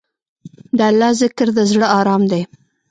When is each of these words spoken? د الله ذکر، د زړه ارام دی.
د 0.77 0.79
الله 0.89 1.11
ذکر، 1.21 1.47
د 1.57 1.59
زړه 1.71 1.87
ارام 1.99 2.21
دی. 2.31 2.41